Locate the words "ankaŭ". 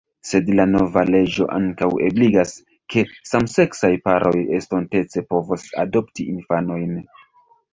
1.57-1.89